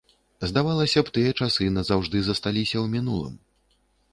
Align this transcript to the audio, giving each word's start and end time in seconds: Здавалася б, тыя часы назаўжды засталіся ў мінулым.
Здавалася 0.51 1.03
б, 1.09 1.13
тыя 1.17 1.33
часы 1.39 1.67
назаўжды 1.77 2.17
засталіся 2.29 2.73
ў 2.73 2.85
мінулым. 2.95 3.37